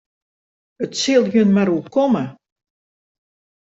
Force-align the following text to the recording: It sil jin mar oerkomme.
It 0.85 0.91
sil 1.01 1.23
jin 1.31 1.49
mar 1.53 1.69
oerkomme. 1.73 2.23